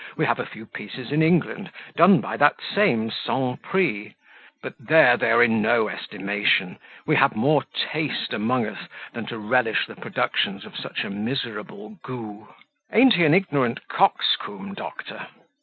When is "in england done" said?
1.11-2.21